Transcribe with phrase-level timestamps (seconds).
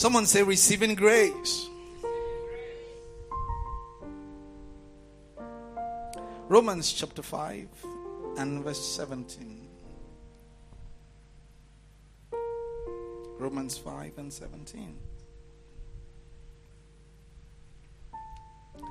[0.00, 1.68] Someone say receiving grace.
[6.48, 7.68] Romans chapter 5
[8.38, 9.68] and verse 17.
[13.38, 14.96] Romans 5 and 17.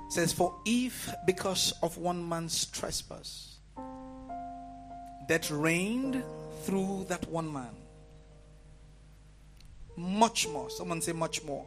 [0.09, 3.57] says, For if because of one man's trespass
[5.27, 6.23] that reigned
[6.65, 7.73] through that one man,
[9.99, 11.65] much more, someone say, much more,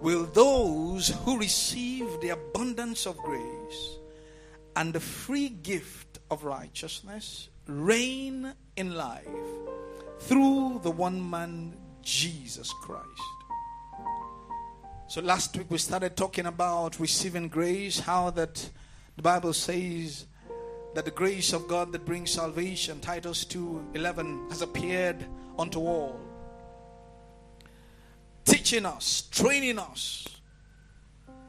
[0.00, 3.98] will those who receive the abundance of grace
[4.76, 9.26] and the free gift of righteousness reign in life
[10.20, 13.06] through the one man, Jesus Christ.
[15.08, 18.70] So last week we started talking about receiving grace, how that
[19.16, 20.26] the Bible says
[20.94, 25.26] that the grace of God that brings salvation, Titus 2:11 has appeared
[25.58, 26.29] unto all.
[28.44, 30.26] Teaching us, training us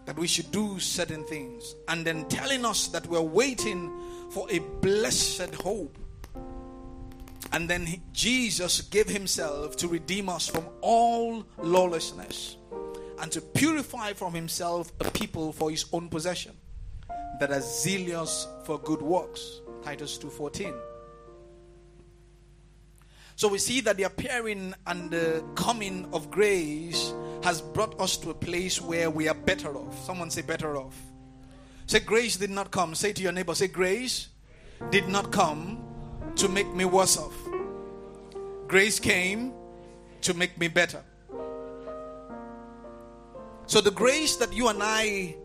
[0.05, 3.91] that we should do certain things and then telling us that we're waiting
[4.31, 5.97] for a blessed hope.
[7.53, 12.57] And then he- Jesus gave himself to redeem us from all lawlessness
[13.19, 16.57] and to purify from himself a people for his own possession
[17.39, 20.73] that are zealous for good works titus 2.14
[23.41, 27.11] so we see that the appearing and the coming of grace
[27.41, 30.05] has brought us to a place where we are better off.
[30.05, 30.95] Someone say better off.
[31.87, 32.93] Say grace did not come.
[32.93, 34.27] Say to your neighbor say grace
[34.91, 35.83] did not come
[36.35, 37.33] to make me worse off.
[38.67, 39.53] Grace came
[40.21, 41.03] to make me better.
[43.65, 45.35] So, the grace that you and I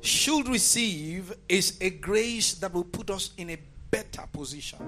[0.00, 3.58] should receive is a grace that will put us in a
[3.92, 4.80] better position.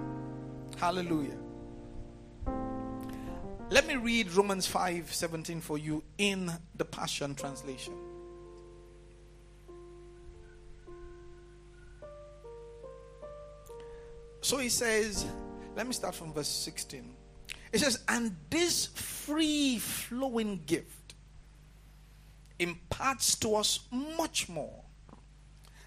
[0.79, 1.46] Hallelujah.
[3.69, 7.95] Let me read Romans 5 17 for you in the Passion Translation.
[14.41, 15.27] So he says,
[15.75, 17.17] let me start from verse 16.
[17.73, 21.15] It says, And this free flowing gift
[22.61, 24.85] imparts to us much more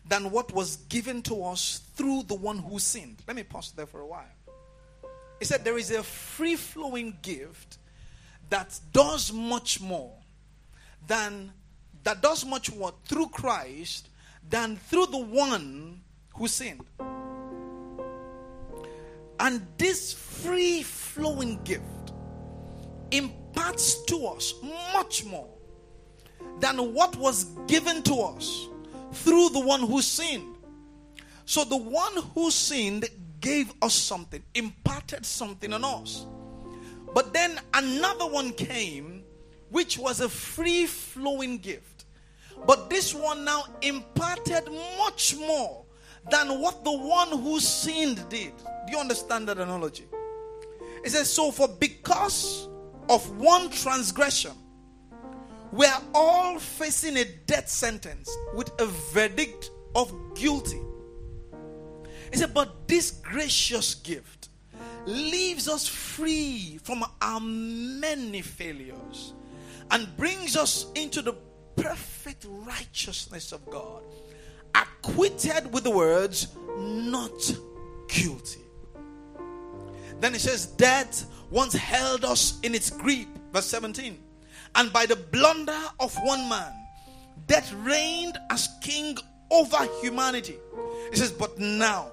[0.05, 3.23] than what was given to us through the one who sinned.
[3.25, 4.25] Let me pause there for a while.
[5.39, 7.77] He said there is a free flowing gift
[8.49, 10.13] that does much more
[11.07, 11.53] than
[12.03, 14.09] that does much more through Christ
[14.49, 16.01] than through the one
[16.35, 16.85] who sinned.
[19.39, 22.13] And this free flowing gift
[23.11, 24.53] imparts to us
[24.93, 25.49] much more
[26.59, 28.67] than what was given to us
[29.13, 30.55] through the one who sinned.
[31.45, 36.25] So the one who sinned gave us something, imparted something on us.
[37.13, 39.23] But then another one came,
[39.69, 42.05] which was a free flowing gift.
[42.65, 45.85] But this one now imparted much more
[46.29, 48.53] than what the one who sinned did.
[48.57, 50.05] Do you understand that analogy?
[51.03, 52.67] It says, So for because
[53.07, 54.51] of one transgression,
[55.71, 60.81] we are all facing a death sentence with a verdict of guilty.
[62.31, 64.49] He said, But this gracious gift
[65.05, 69.33] leaves us free from our many failures
[69.91, 71.33] and brings us into the
[71.75, 74.03] perfect righteousness of God,
[74.75, 77.51] acquitted with the words, not
[78.07, 78.61] guilty.
[80.19, 83.27] Then he says, Death once held us in its grip.
[83.53, 84.17] Verse 17.
[84.75, 86.71] And by the blunder of one man,
[87.47, 89.17] death reigned as king
[89.49, 90.57] over humanity.
[91.11, 92.11] He says, But now,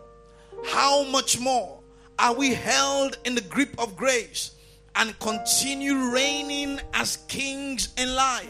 [0.65, 1.81] how much more
[2.19, 4.53] are we held in the grip of grace
[4.95, 8.49] and continue reigning as kings in life,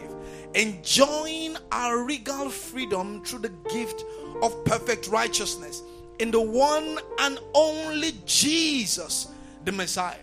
[0.55, 4.05] enjoying our regal freedom through the gift
[4.43, 5.83] of perfect righteousness
[6.19, 9.29] in the one and only Jesus,
[9.65, 10.17] the Messiah?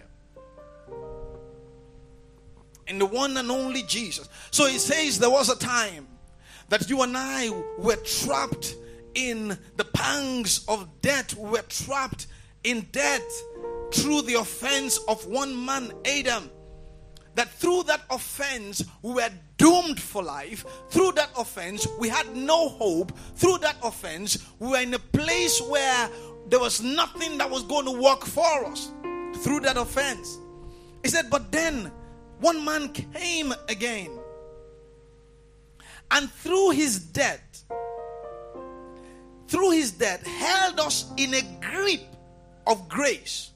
[2.88, 4.30] in the one and only Jesus.
[4.52, 6.08] So he says there was a time
[6.70, 8.76] that you and I were trapped
[9.16, 11.36] in the pangs of death.
[11.36, 12.28] We were trapped
[12.64, 13.44] in death
[13.92, 16.50] through the offense of one man, Adam.
[17.36, 20.66] that through that offense we were doomed for life.
[20.90, 23.12] Through that offense we had no hope.
[23.36, 26.10] Through that offense we were in a place where
[26.50, 28.92] there was nothing that was going to work for us.
[29.38, 30.38] Through that offense.
[31.02, 31.92] He said, but then
[32.40, 34.12] one man came again.
[36.12, 37.53] And through his death,
[39.54, 42.02] through his death, held us in a grip
[42.66, 43.52] of grace.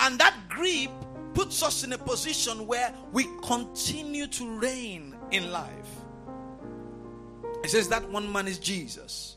[0.00, 0.90] And that grip
[1.32, 5.70] puts us in a position where we continue to reign in life.
[7.62, 9.36] It says that one man is Jesus.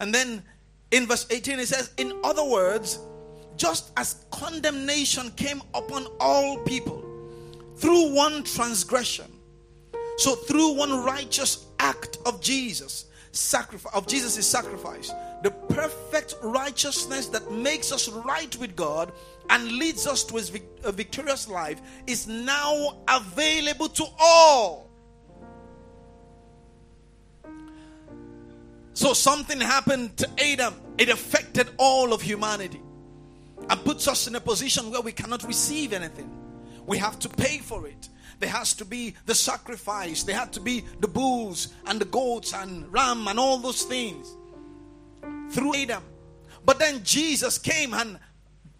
[0.00, 0.42] And then
[0.90, 2.98] in verse 18, it says, In other words,
[3.56, 7.02] just as condemnation came upon all people
[7.76, 9.32] through one transgression,
[10.18, 17.50] so through one righteous act of Jesus, sacrifice of Jesus' sacrifice, the perfect righteousness that
[17.50, 19.12] makes us right with God
[19.50, 24.90] and leads us to a uh, victorious life is now available to all.
[28.94, 32.80] So something happened to Adam, it affected all of humanity
[33.68, 36.30] and puts us in a position where we cannot receive anything.
[36.86, 38.08] We have to pay for it.
[38.44, 42.52] There has to be the sacrifice, there had to be the bulls and the goats
[42.52, 44.36] and ram and all those things
[45.50, 46.02] through Adam.
[46.66, 48.18] But then Jesus came and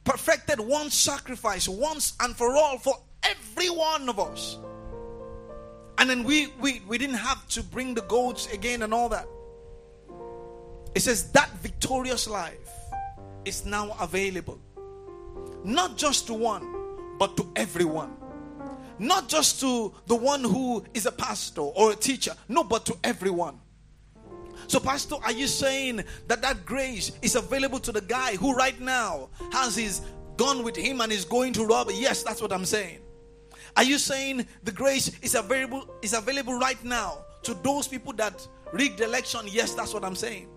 [0.05, 4.59] perfected one sacrifice once and for all for every one of us.
[5.97, 9.27] And then we, we, we didn't have to bring the goats again and all that.
[10.95, 12.69] It says that victorious life
[13.47, 14.61] is now available.
[15.65, 18.19] Not just to one, but to everyone.
[18.99, 22.97] Not just to the one who is a pastor or a teacher, no, but to
[23.03, 23.59] everyone.
[24.67, 28.81] So, Pastor, are you saying that that grace is available to the guy who right
[28.81, 30.01] now has his
[30.37, 31.91] gun with him and is going to rob?
[31.93, 33.01] Yes, that's what I'm saying.
[33.77, 38.47] Are you saying the grace is available is available right now to those people that
[38.73, 39.41] rigged the election?
[39.47, 40.49] Yes, that's what I'm saying.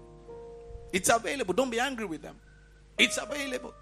[0.93, 1.53] It's available.
[1.53, 2.35] Don't be angry with them.
[2.97, 3.73] It's available.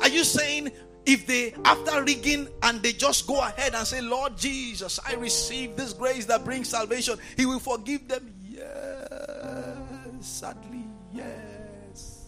[0.00, 0.70] Are you saying
[1.04, 5.76] if they after rigging and they just go ahead and say, Lord Jesus, I receive
[5.76, 8.34] this grace that brings salvation, He will forgive them?
[8.48, 9.78] Yes,
[10.20, 12.26] sadly, yes.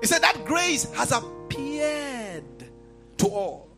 [0.00, 2.44] He said that grace has appeared
[3.18, 3.68] to all.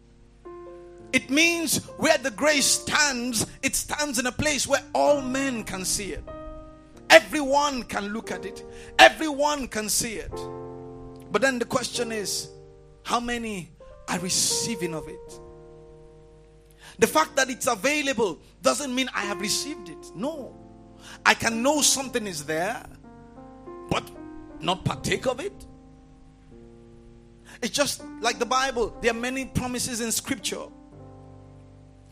[1.13, 5.85] It means where the grace stands, it stands in a place where all men can
[5.85, 6.25] see it.
[7.11, 8.65] Everyone can look at it,
[8.99, 10.33] everyone can see it.
[11.31, 12.49] But then the question is,
[13.05, 13.71] how many
[14.09, 15.41] are receiving of it?
[16.99, 20.07] The fact that it's available doesn't mean I have received it.
[20.15, 20.57] No.
[21.25, 22.85] I can know something is there,
[23.91, 24.11] but
[24.61, 25.53] not partake of it.
[27.63, 30.65] It's just like the Bible, there are many promises in scripture.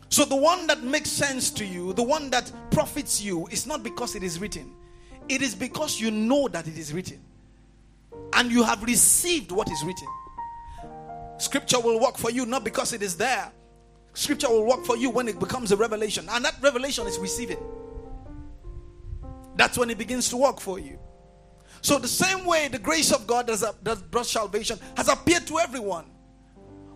[0.09, 3.81] So the one that makes sense to you, the one that profits you, is not
[3.81, 4.71] because it is written,
[5.27, 7.19] it is because you know that it is written
[8.33, 10.07] and you have received what is written.
[11.43, 13.51] Scripture will work for you not because it is there.
[14.13, 17.57] Scripture will work for you when it becomes a revelation, and that revelation is receiving.
[19.57, 20.97] That's when it begins to work for you.
[21.81, 25.59] So, the same way the grace of God does, does brought salvation has appeared to
[25.59, 26.05] everyone,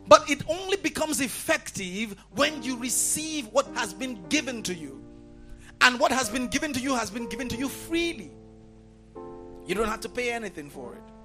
[0.07, 5.03] but it only becomes effective when you receive what has been given to you.
[5.81, 8.31] And what has been given to you has been given to you freely.
[9.65, 11.16] You don't have to pay anything for it.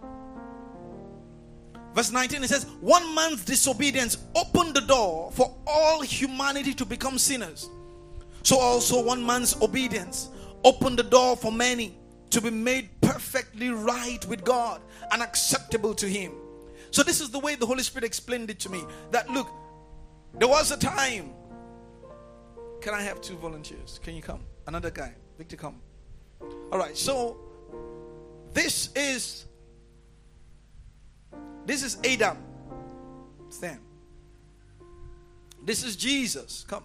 [1.94, 7.18] Verse 19 it says, One man's disobedience opened the door for all humanity to become
[7.18, 7.68] sinners.
[8.42, 10.30] So also one man's obedience
[10.64, 11.96] opened the door for many
[12.30, 14.80] to be made perfectly right with God
[15.12, 16.32] and acceptable to Him.
[16.90, 19.50] So, this is the way the Holy Spirit explained it to me that look,
[20.38, 21.32] there was a time.
[22.80, 24.00] Can I have two volunteers?
[24.02, 24.40] Can you come?
[24.66, 25.14] Another guy.
[25.38, 25.80] Victor, come.
[26.70, 27.38] All right, so
[28.52, 29.46] this is
[31.66, 32.36] this is Adam.
[33.48, 33.80] Stand.
[35.64, 36.64] This is Jesus.
[36.68, 36.84] Come.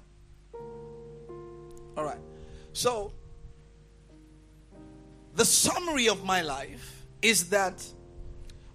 [1.98, 2.19] All right.
[2.74, 3.12] So,
[5.36, 7.84] the summary of my life is that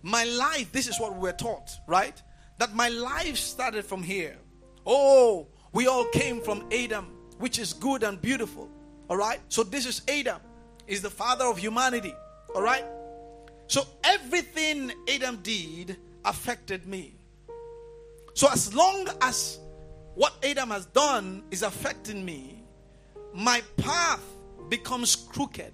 [0.03, 2.21] my life, this is what we're taught, right?
[2.59, 4.37] That my life started from here.
[4.85, 7.07] Oh, we all came from Adam,
[7.39, 8.69] which is good and beautiful.
[9.09, 9.41] All right.
[9.49, 10.41] So, this is Adam,
[10.89, 12.15] is the father of humanity.
[12.57, 12.85] All right.
[13.73, 17.15] So everything Adam did affected me.
[18.35, 19.61] So as long as
[20.15, 22.63] what Adam has done is affecting me,
[23.33, 24.23] my path
[24.69, 25.73] becomes crooked.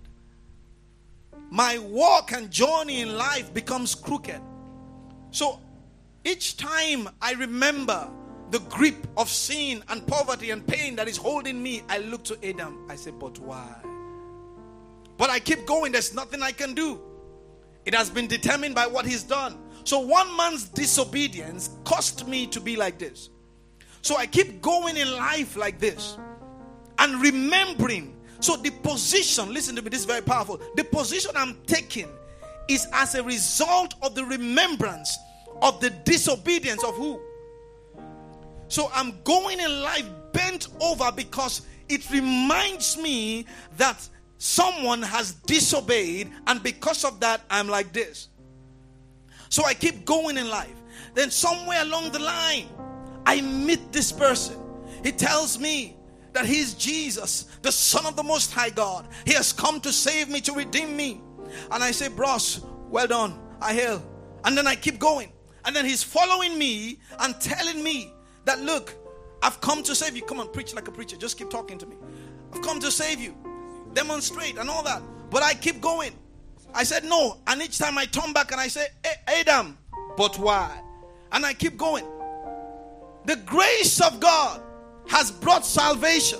[1.50, 4.40] My walk and journey in life becomes crooked.
[5.32, 5.58] So
[6.24, 8.08] each time I remember
[8.52, 12.38] the grip of sin and poverty and pain that is holding me, I look to
[12.48, 12.86] Adam.
[12.88, 13.74] I say, But why?
[15.16, 15.90] But I keep going.
[15.90, 17.00] There's nothing I can do.
[17.88, 19.57] It has been determined by what he's done.
[19.85, 23.30] So one man's disobedience cost me to be like this.
[24.02, 26.18] So I keep going in life like this
[26.99, 28.14] and remembering.
[28.40, 30.61] So the position, listen to me, this is very powerful.
[30.76, 32.09] The position I'm taking
[32.68, 35.16] is as a result of the remembrance
[35.62, 37.18] of the disobedience of who?
[38.68, 40.04] So I'm going in life
[40.35, 43.47] bent over because it reminds me
[43.78, 44.07] that
[44.38, 48.28] someone has disobeyed, and because of that, I'm like this.
[49.49, 50.75] So I keep going in life.
[51.14, 52.68] Then, somewhere along the line,
[53.26, 54.57] I meet this person.
[55.02, 55.97] He tells me
[56.33, 59.09] that he's Jesus, the Son of the Most High God.
[59.25, 61.21] He has come to save me, to redeem me.
[61.71, 63.38] And I say, Bros, well done.
[63.61, 64.02] I hail.
[64.45, 65.33] And then I keep going.
[65.64, 68.12] And then he's following me and telling me
[68.45, 68.95] that, look,
[69.42, 70.23] I've come to save you.
[70.23, 71.16] Come on, preach like a preacher.
[71.16, 71.97] Just keep talking to me.
[72.52, 73.35] I've come to save you
[73.95, 75.02] demonstrate and all that.
[75.30, 76.12] But I keep going.
[76.75, 77.38] I said no.
[77.47, 79.78] And each time I turn back and I say, hey, Adam,
[80.16, 80.80] but why?
[81.33, 82.04] And I keep going.
[83.25, 84.62] The grace of God
[85.09, 86.38] has brought salvation.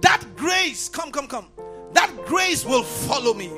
[0.00, 1.48] That grace, come, come, come.
[1.92, 3.50] That grace will follow me.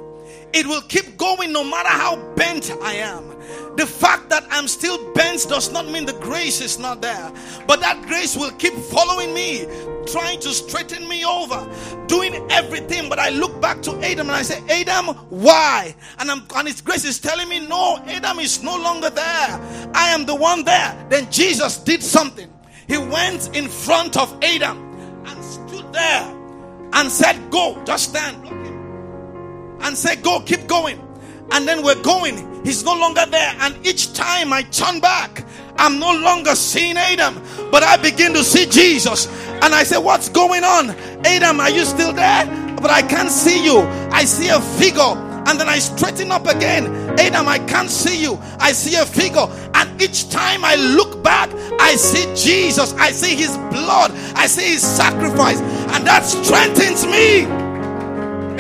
[0.56, 3.28] It will keep going no matter how bent I am.
[3.76, 7.30] The fact that I'm still bent does not mean the grace is not there.
[7.66, 9.66] But that grace will keep following me,
[10.06, 11.60] trying to straighten me over,
[12.06, 13.10] doing everything.
[13.10, 15.94] But I look back to Adam and I say, Adam, why?
[16.18, 19.60] And, I'm, and his grace is telling me, no, Adam is no longer there.
[19.92, 21.06] I am the one there.
[21.10, 22.50] Then Jesus did something.
[22.88, 24.78] He went in front of Adam
[25.26, 26.34] and stood there
[26.94, 28.65] and said, Go, just stand.
[29.80, 31.00] And said, Go, keep going.
[31.52, 32.64] And then we're going.
[32.64, 33.54] He's no longer there.
[33.60, 35.44] And each time I turn back,
[35.78, 37.40] I'm no longer seeing Adam,
[37.70, 39.26] but I begin to see Jesus.
[39.62, 40.90] And I say, What's going on?
[41.24, 42.46] Adam, are you still there?
[42.80, 43.80] But I can't see you.
[44.10, 45.22] I see a figure.
[45.46, 46.86] And then I straighten up again.
[47.20, 48.38] Adam, I can't see you.
[48.58, 49.46] I see a figure.
[49.74, 52.92] And each time I look back, I see Jesus.
[52.94, 54.10] I see his blood.
[54.34, 55.60] I see his sacrifice.
[55.94, 57.25] And that strengthens me.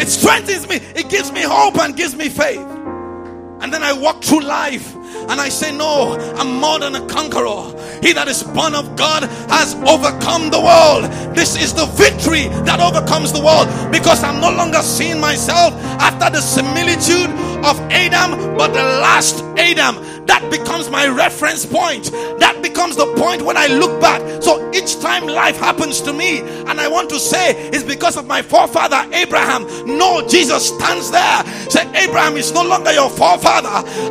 [0.06, 0.76] It strengthens me.
[0.76, 2.60] It gives me hope and gives me faith.
[2.60, 7.74] And then I walk through life and I say, No, I'm more than a conqueror.
[8.04, 11.10] He that is born of God has overcome the world.
[11.34, 16.30] This is the victory that overcomes the world because I'm no longer seeing myself after
[16.30, 17.30] the similitude
[17.66, 22.10] of Adam, but the last Adam that becomes my reference point.
[22.38, 24.42] That becomes the point when I look back.
[24.42, 28.26] So each time life happens to me, and I want to say it's because of
[28.26, 29.66] my forefather Abraham.
[29.86, 31.44] No, Jesus stands there.
[31.70, 33.68] Say, Abraham is no longer your forefather.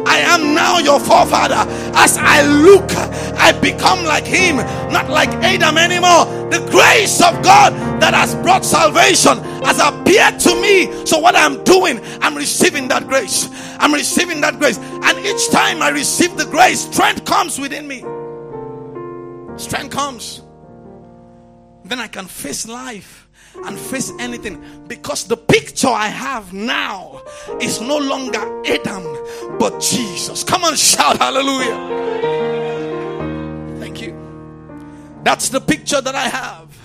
[0.07, 1.69] I am now your forefather.
[1.95, 2.89] As I look,
[3.37, 4.57] I become like him,
[4.91, 6.25] not like Adam anymore.
[6.49, 11.05] The grace of God that has brought salvation has appeared to me.
[11.05, 13.49] So what I'm doing, I'm receiving that grace.
[13.79, 14.77] I'm receiving that grace.
[14.77, 18.01] And each time I receive the grace, strength comes within me.
[19.57, 20.41] Strength comes.
[21.83, 23.27] Then I can face life
[23.65, 27.23] and face anything because the picture I have now
[27.59, 29.03] is no longer Adam
[29.57, 30.43] but Jesus.
[30.43, 31.77] Come on, shout hallelujah.
[33.79, 34.15] Thank you.
[35.23, 36.77] That's the picture that I have.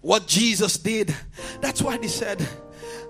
[0.00, 1.14] What Jesus did.
[1.60, 2.46] That's why he said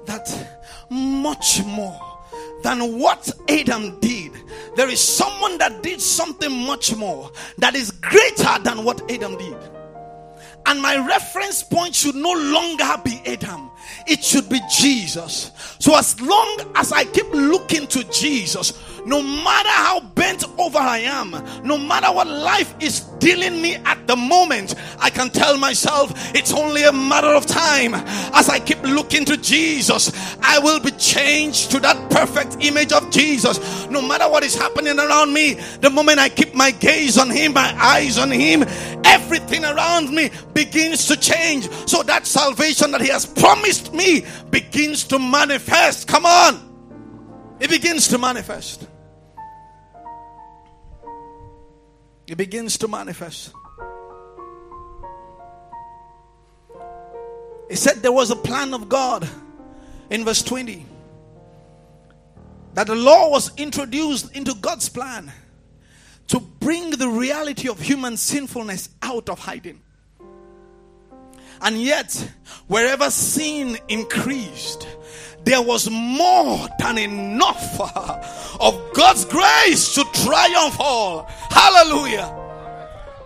[0.08, 0.60] that
[0.90, 2.18] much more
[2.62, 4.32] than what Adam did.
[4.74, 9.56] There is someone that did something much more that is greater than what Adam did.
[10.66, 13.70] And my reference point should no longer be Adam,
[14.06, 15.50] it should be Jesus.
[15.78, 20.98] So, as long as I keep looking to Jesus, no matter how bent over I
[20.98, 21.30] am,
[21.64, 26.52] no matter what life is dealing me at the moment, I can tell myself it's
[26.52, 27.94] only a matter of time.
[28.34, 30.12] As I keep looking to Jesus,
[30.42, 33.88] I will be changed to that perfect image of Jesus.
[33.88, 37.54] No matter what is happening around me, the moment I keep my gaze on Him,
[37.54, 38.64] my eyes on Him,
[39.04, 41.70] everything around me begins to change.
[41.88, 46.08] So that salvation that He has promised me begins to manifest.
[46.08, 46.68] Come on.
[47.60, 48.87] It begins to manifest.
[52.28, 53.52] It begins to manifest.
[57.70, 59.28] He said there was a plan of God
[60.10, 60.84] in verse 20
[62.74, 65.32] that the law was introduced into God's plan
[66.28, 69.80] to bring the reality of human sinfulness out of hiding.
[71.62, 72.30] And yet,
[72.66, 74.86] wherever sin increased,
[75.44, 81.24] there was more than enough uh, of God's grace to triumph all.
[81.50, 82.34] Hallelujah.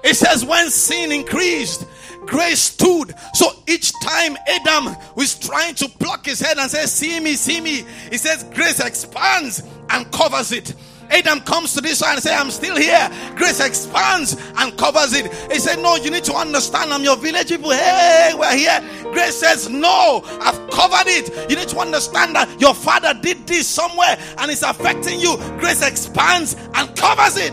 [0.04, 1.86] It says, when sin increased,
[2.26, 3.14] grace stood.
[3.34, 7.60] So each time Adam was trying to pluck his head and say, See me, see
[7.60, 10.74] me, he says, Grace expands and covers it.
[11.12, 13.10] Adam comes to this side and say, I'm still here.
[13.36, 15.32] Grace expands and covers it.
[15.52, 16.92] He said, No, you need to understand.
[16.92, 17.70] I'm your village people.
[17.70, 18.80] Hey, we're here.
[19.12, 21.50] Grace says, No, I've covered it.
[21.50, 25.36] You need to understand that your father did this somewhere and it's affecting you.
[25.58, 27.52] Grace expands and covers it.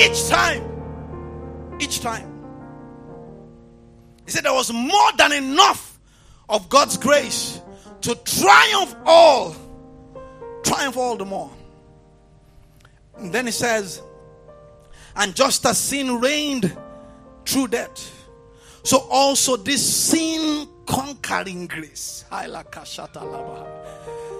[0.00, 0.64] Each time.
[1.80, 2.26] Each time.
[4.24, 5.98] He said there was more than enough
[6.48, 7.60] of God's grace
[8.02, 9.54] to triumph all.
[10.64, 11.50] Triumph all the more.
[13.18, 14.02] And then he says,
[15.16, 16.76] and just as sin reigned
[17.44, 18.14] through death,
[18.84, 22.24] so also this sin conquering grace,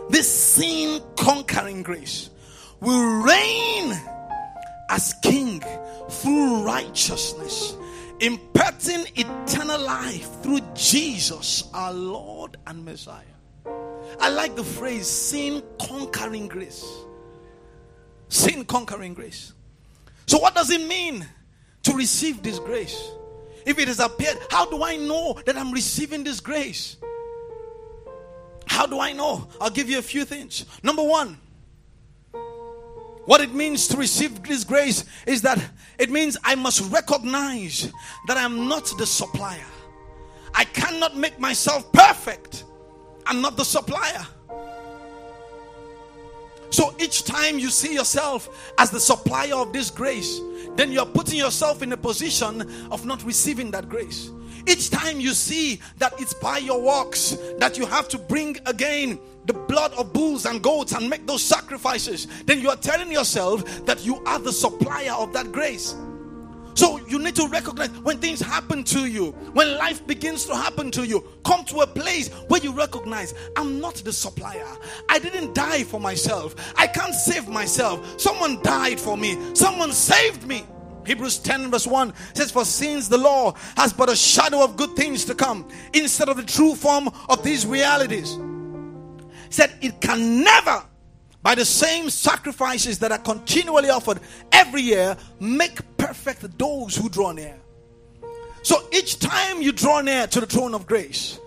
[0.08, 2.30] this sin conquering grace
[2.80, 4.00] will reign
[4.90, 5.62] as king
[6.08, 7.76] through righteousness,
[8.20, 13.24] imparting eternal life through Jesus, our Lord and Messiah.
[14.20, 16.86] I like the phrase sin conquering grace.
[18.28, 19.52] Sin conquering grace.
[20.26, 21.26] So, what does it mean
[21.84, 23.10] to receive this grace?
[23.64, 26.96] If it has appeared, how do I know that I'm receiving this grace?
[28.66, 29.48] How do I know?
[29.60, 30.64] I'll give you a few things.
[30.82, 31.38] Number one,
[33.24, 35.62] what it means to receive this grace is that
[35.98, 37.92] it means I must recognize
[38.26, 39.66] that I'm not the supplier.
[40.54, 42.64] I cannot make myself perfect.
[43.26, 44.26] I'm not the supplier.
[46.70, 50.40] So each time you see yourself as the supplier of this grace,
[50.76, 54.30] then you're putting yourself in a position of not receiving that grace.
[54.66, 59.18] Each time you see that it's by your works that you have to bring again
[59.46, 63.64] the blood of bulls and goats and make those sacrifices, then you are telling yourself
[63.86, 65.94] that you are the supplier of that grace.
[66.78, 70.92] So you need to recognize when things happen to you, when life begins to happen
[70.92, 74.64] to you, come to a place where you recognize I'm not the supplier.
[75.08, 76.54] I didn't die for myself.
[76.76, 78.20] I can't save myself.
[78.20, 79.36] Someone died for me.
[79.56, 80.68] Someone saved me.
[81.04, 84.94] Hebrews 10 verse 1 says, For since the law has but a shadow of good
[84.94, 88.38] things to come, instead of the true form of these realities,
[89.50, 90.84] said it can never
[91.42, 94.20] by the same sacrifices that are continually offered
[94.52, 97.60] every year, make perfect those who draw near.
[98.62, 101.38] So each time you draw near to the throne of grace,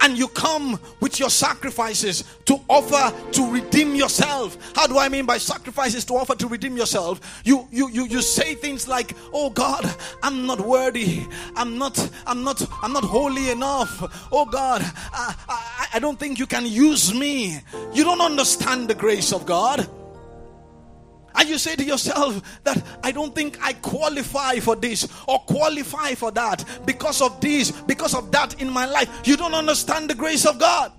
[0.00, 4.56] and you come with your sacrifices to offer to redeem yourself.
[4.74, 7.42] How do i mean by sacrifices to offer to redeem yourself?
[7.44, 9.84] You you you, you say things like oh god
[10.22, 11.26] i'm not worthy.
[11.54, 14.28] I'm not i'm not i'm not holy enough.
[14.32, 17.60] Oh god I, I, I don't think you can use me.
[17.92, 19.88] You don't understand the grace of god
[21.40, 26.12] and you say to yourself that I don't think I qualify for this or qualify
[26.14, 29.08] for that because of this, because of that in my life.
[29.24, 30.92] You don't understand the grace of God.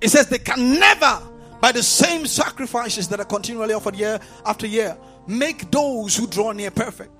[0.00, 1.20] It says they can never,
[1.60, 6.52] by the same sacrifices that are continually offered year after year, make those who draw
[6.52, 7.10] near perfect.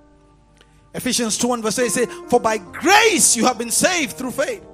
[0.95, 4.65] Ephesians 2 and verse 8 say, For by grace you have been saved through faith.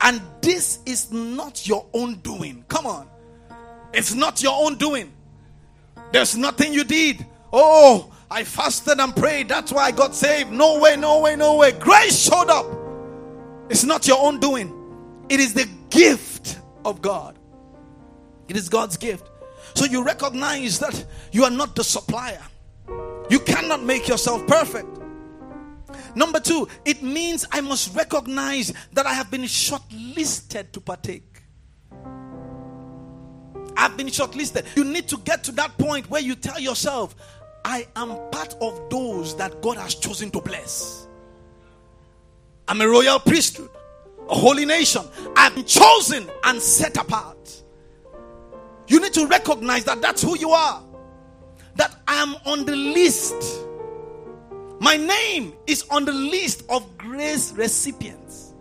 [0.00, 2.64] And this is not your own doing.
[2.68, 3.06] Come on.
[3.92, 5.12] It's not your own doing.
[6.12, 7.26] There's nothing you did.
[7.52, 9.48] Oh, I fasted and prayed.
[9.48, 10.50] That's why I got saved.
[10.50, 11.72] No way, no way, no way.
[11.72, 12.66] Grace showed up.
[13.68, 14.70] It's not your own doing,
[15.28, 17.38] it is the gift of God.
[18.48, 19.30] It is God's gift.
[19.74, 22.42] So you recognize that you are not the supplier.
[23.30, 24.98] You cannot make yourself perfect.
[26.14, 31.31] Number two, it means I must recognize that I have been shortlisted to partake.
[33.76, 34.64] I've been shortlisted.
[34.76, 37.14] You need to get to that point where you tell yourself,
[37.64, 41.06] I am part of those that God has chosen to bless.
[42.68, 43.70] I'm a royal priesthood,
[44.28, 45.02] a holy nation.
[45.54, 47.62] Been chosen and set apart.
[48.88, 50.82] You need to recognize that that's who you are.
[51.76, 53.34] That I am on the list.
[54.80, 58.54] My name is on the list of grace recipients.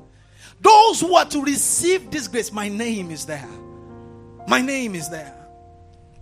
[0.61, 3.49] Those who are to receive this grace, my name is there.
[4.51, 5.33] My name is there.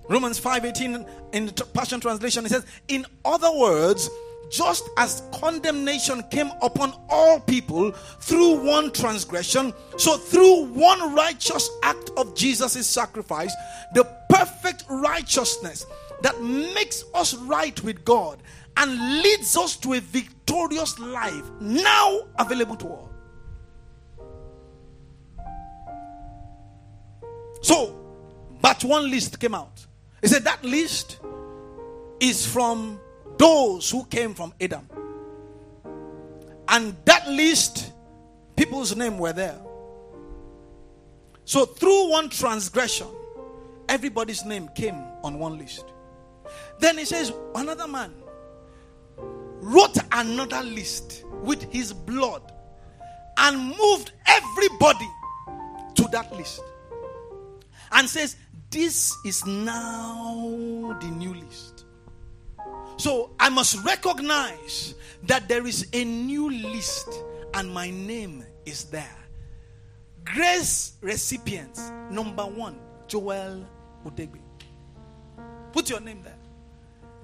[0.07, 4.07] Romans 5:18 in the Passion Translation it says, "In other words,
[4.51, 12.11] just as condemnation came upon all people through one transgression, so through one righteous act
[12.17, 13.51] of Jesus' sacrifice,
[13.95, 15.87] the perfect righteousness
[16.21, 18.43] that makes us right with God
[18.77, 23.09] and leads us to a victorious life now available to all.
[27.61, 27.98] So,
[28.61, 29.85] but one list came out.
[30.21, 31.19] He said that list
[32.19, 32.99] is from
[33.37, 34.87] those who came from Adam.
[36.67, 37.93] And that list,
[38.55, 39.57] people's name were there.
[41.45, 43.07] So through one transgression,
[43.87, 45.85] everybody's name came on one list.
[46.79, 48.13] Then he says, another man
[49.61, 52.53] wrote another list with his blood
[53.37, 55.09] and moved everybody
[55.95, 56.61] to that list
[57.91, 58.35] and says,
[58.69, 61.85] This is now the new list.
[62.97, 67.07] So I must recognize that there is a new list
[67.55, 69.15] and my name is there.
[70.23, 72.77] Grace recipients, number one,
[73.07, 73.65] Joel
[74.05, 74.39] Udegbe.
[75.71, 76.37] Put your name there.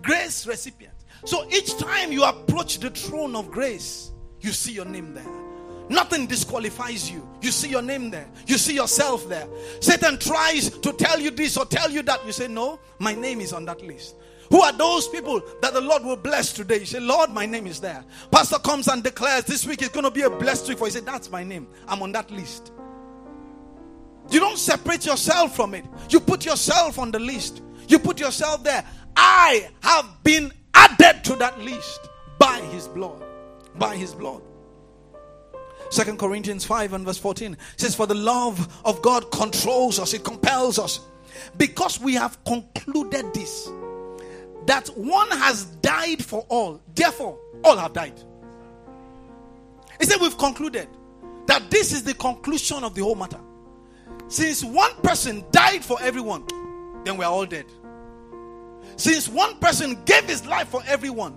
[0.01, 0.93] Grace recipient.
[1.25, 5.44] So each time you approach the throne of grace, you see your name there.
[5.89, 7.28] Nothing disqualifies you.
[7.41, 8.28] You see your name there.
[8.48, 9.48] You see yourself there.
[9.82, 12.26] Satan tries to tell you this or tell you that.
[12.26, 14.15] You say, No, my name is on that list.
[14.50, 16.80] Who are those people that the Lord will bless today?
[16.80, 18.04] You say, Lord, my name is there.
[18.32, 20.91] Pastor comes and declares this week is going to be a blessed week for you.
[20.91, 21.67] Say, That's my name.
[21.88, 22.71] I'm on that list.
[24.32, 25.86] You don't separate yourself from it.
[26.10, 27.62] You put yourself on the list.
[27.88, 28.84] You put yourself there.
[29.15, 33.24] I have been added to that list by his blood.
[33.76, 34.41] By his blood.
[35.89, 40.24] Second Corinthians 5 and verse 14 says, For the love of God controls us, it
[40.24, 41.02] compels us.
[41.58, 43.69] Because we have concluded this,
[44.65, 48.19] that one has died for all, therefore, all have died.
[50.00, 50.88] He said, We've concluded
[51.48, 53.39] that this is the conclusion of the whole matter.
[54.28, 56.45] Since one person died for everyone,
[57.04, 57.65] then we are all dead.
[58.98, 61.36] Since one person gave his life for everyone,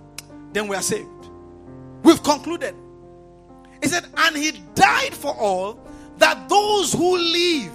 [0.53, 1.09] then we are saved.
[2.03, 2.75] We've concluded.
[3.81, 5.87] He said, and he died for all
[6.17, 7.71] that those who live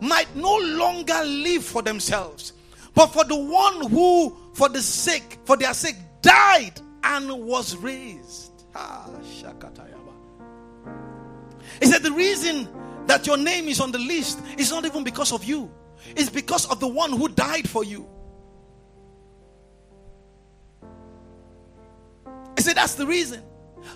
[0.00, 2.52] might no longer live for themselves,
[2.94, 8.50] but for the one who, for the sake, for their sake, died and was raised.
[8.74, 9.08] Ah,
[11.80, 12.68] he said, the reason
[13.06, 15.70] that your name is on the list is not even because of you,
[16.16, 18.06] it's because of the one who died for you.
[22.56, 23.42] He said, that's the reason.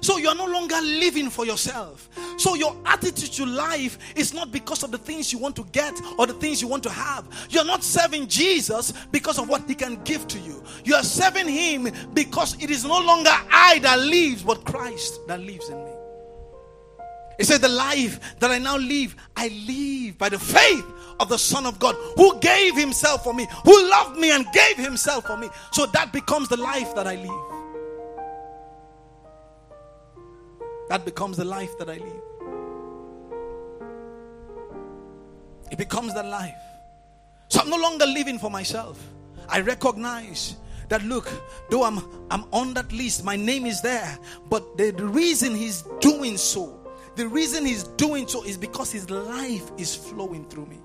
[0.01, 2.09] So you're no longer living for yourself.
[2.37, 5.99] So your attitude to life is not because of the things you want to get
[6.19, 7.27] or the things you want to have.
[7.51, 10.63] You're not serving Jesus because of what he can give to you.
[10.85, 15.41] You are serving him because it is no longer I that lives, but Christ that
[15.41, 15.91] lives in me.
[17.39, 20.85] He said, The life that I now live, I live by the faith
[21.21, 24.77] of the Son of God who gave himself for me, who loved me and gave
[24.77, 25.49] himself for me.
[25.73, 27.58] So that becomes the life that I live.
[30.89, 32.23] That becomes the life that I live.
[35.71, 36.55] It becomes that life.
[37.49, 39.03] So I'm no longer living for myself.
[39.49, 40.57] I recognize
[40.89, 41.31] that look,
[41.71, 41.99] though I'm
[42.31, 46.79] I'm on that list, my name is there, but the, the reason he's doing so,
[47.17, 50.79] the reason he's doing so is because his life is flowing through me.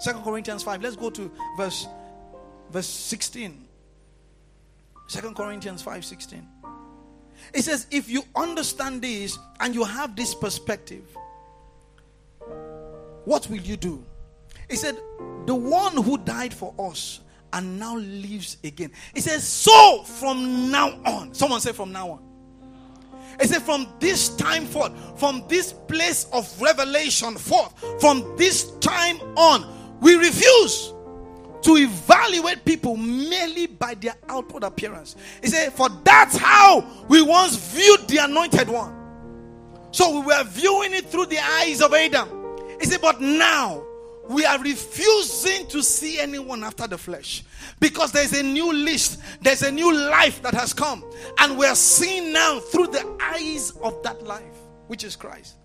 [0.00, 0.82] Second Corinthians 5.
[0.82, 1.86] Let's go to verse
[2.70, 3.66] verse 16.
[5.08, 6.46] Second Corinthians 5 16.
[7.54, 11.04] It says, if you understand this and you have this perspective,
[13.24, 14.04] what will you do?
[14.68, 14.96] He said,
[15.46, 17.20] the one who died for us
[17.52, 18.92] and now lives again.
[19.14, 21.32] He says, so from now on.
[21.34, 22.22] Someone say, from now on.
[23.40, 29.16] He said, from this time forth, from this place of revelation forth, from this time
[29.36, 30.92] on, we refuse
[31.62, 35.16] to evaluate people merely by their outward appearance.
[35.42, 38.94] He said, For that's how we once viewed the anointed one.
[39.90, 42.28] So we were viewing it through the eyes of Adam.
[42.80, 43.84] He said, But now
[44.28, 47.44] we are refusing to see anyone after the flesh
[47.80, 51.04] because there's a new list, there's a new life that has come,
[51.38, 54.42] and we are seeing now through the eyes of that life,
[54.86, 55.56] which is Christ.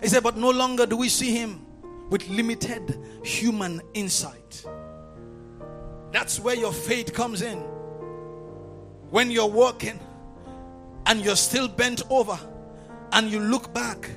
[0.00, 1.66] He said, But no longer do we see him
[2.10, 4.64] with limited human insight.
[6.12, 7.58] That's where your faith comes in.
[9.10, 9.98] When you're walking
[11.06, 12.38] and you're still bent over
[13.12, 14.10] and you look back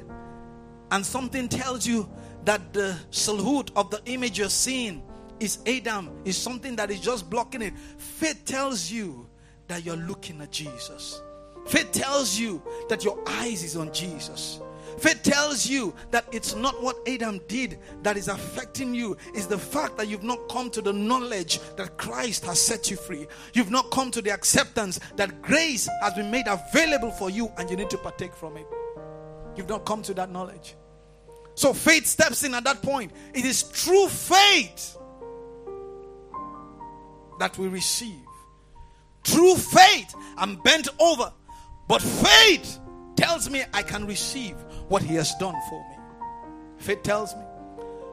[0.91, 2.09] and something tells you
[2.45, 5.03] that the salute of the image you're seeing
[5.39, 7.73] is Adam, is something that is just blocking it.
[7.97, 9.27] Faith tells you
[9.67, 11.21] that you're looking at Jesus.
[11.67, 14.61] Faith tells you that your eyes is on Jesus.
[14.97, 19.57] Faith tells you that it's not what Adam did that is affecting you, it's the
[19.57, 23.27] fact that you've not come to the knowledge that Christ has set you free.
[23.53, 27.69] You've not come to the acceptance that grace has been made available for you and
[27.69, 28.65] you need to partake from it.
[29.55, 30.75] You've not come to that knowledge.
[31.55, 33.11] So faith steps in at that point.
[33.33, 34.97] It is true faith
[37.39, 38.13] that we receive.
[39.23, 41.33] True faith, I'm bent over.
[41.87, 42.79] But faith
[43.15, 44.55] tells me I can receive
[44.87, 45.95] what He has done for me.
[46.77, 47.41] Faith tells me.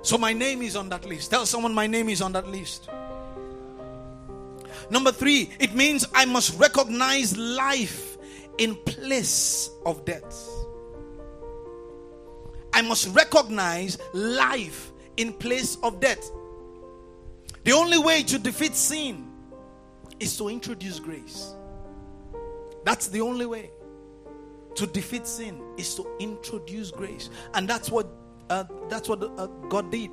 [0.03, 1.31] So my name is on that list.
[1.31, 2.89] Tell someone my name is on that list.
[4.91, 8.19] Number three, it means I must recognize life
[8.59, 10.49] in place of death.
[12.73, 16.31] I must recognize life in place of death.
[17.63, 19.31] The only way to defeat sin
[20.21, 21.55] is to introduce grace.
[22.85, 23.71] That's the only way
[24.75, 28.07] to defeat sin is to introduce grace, and that's what
[28.51, 30.13] uh, that's what uh, God did.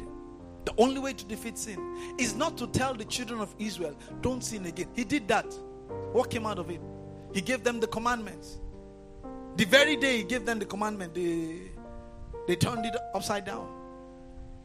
[0.66, 4.44] The only way to defeat sin is not to tell the children of Israel, "Don't
[4.44, 5.54] sin again." He did that.
[6.14, 6.82] What came out of it?
[7.34, 8.60] He gave them the commandments.
[9.58, 11.72] The very day he gave them the commandment, they
[12.48, 13.68] they turned it upside down.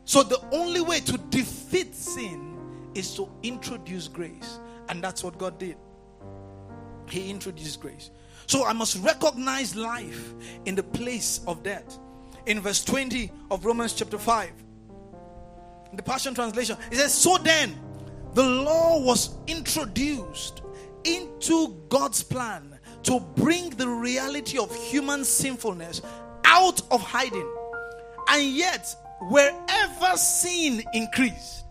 [0.04, 2.56] So the only way to defeat sin
[2.94, 4.61] is to introduce grace.
[4.88, 5.76] And that's what God did.
[7.09, 8.11] He introduced grace.
[8.46, 10.32] So I must recognize life
[10.64, 11.98] in the place of death.
[12.46, 14.50] In verse 20 of Romans chapter 5,
[15.94, 17.76] the Passion Translation, it says, So then,
[18.35, 20.62] the law was introduced
[21.04, 26.02] into God's plan to bring the reality of human sinfulness
[26.44, 27.50] out of hiding.
[28.28, 31.64] And yet, wherever sin increased,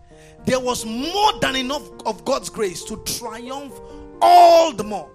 [0.44, 3.78] there was more than enough of God's grace to triumph
[4.20, 5.10] all the more.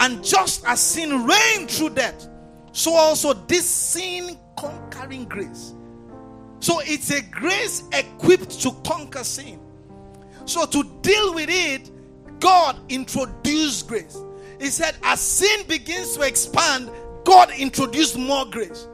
[0.00, 2.26] And just as sin reigned through death,
[2.72, 5.74] so also this sin conquering grace.
[6.60, 9.60] So it's a grace equipped to conquer sin.
[10.46, 11.90] So to deal with it,
[12.40, 14.18] God introduced grace.
[14.58, 16.90] He said, as sin begins to expand,
[17.24, 18.88] God introduced more grace.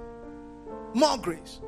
[0.92, 1.60] More grace.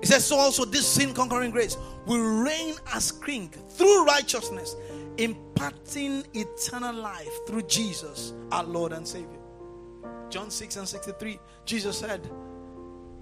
[0.00, 4.76] He says, So also this sin conquering grace will reign as king through righteousness,
[5.18, 9.38] imparting eternal life through Jesus, our Lord and Savior.
[10.30, 12.28] John 6 and 63, Jesus said,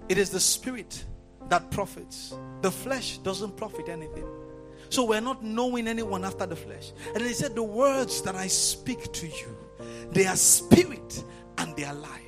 [0.09, 1.05] It is the spirit
[1.49, 4.27] that profits, the flesh doesn't profit anything.
[4.89, 6.91] So we're not knowing anyone after the flesh.
[7.13, 9.57] And he said, The words that I speak to you,
[10.11, 11.23] they are spirit
[11.57, 12.21] and they are life.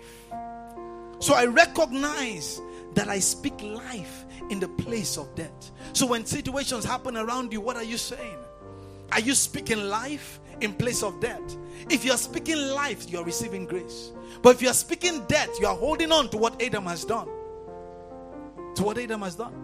[1.19, 2.62] So I recognize
[2.93, 5.71] that I speak life in the place of death.
[5.93, 8.38] So when situations happen around you, what are you saying?
[9.17, 11.58] Are you speaking life in place of death?
[11.89, 14.12] If you are speaking life, you are receiving grace.
[14.43, 17.27] But if you are speaking death, you are holding on to what Adam has done.
[18.75, 19.56] To what Adam has done.